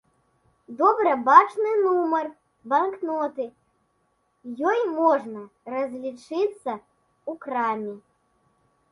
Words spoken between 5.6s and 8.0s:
разлічыцца ў краме.